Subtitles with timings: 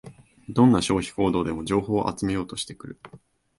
[0.49, 2.99] どんな消費行動でも情報を集めようとしてくる